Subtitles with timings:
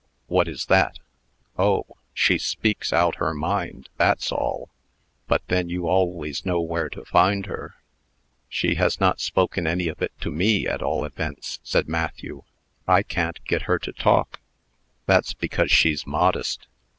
[0.25, 0.97] "What is that?"
[1.59, 1.85] "Oh!
[2.11, 4.71] she speaks out her mind that's all.
[5.27, 7.75] But then you always know where to find her."
[8.49, 12.41] "She has not spoken any of it to me, at all events," said Matthew.
[12.87, 14.39] "I can't get her to talk."
[15.05, 16.65] "That's because she's modest.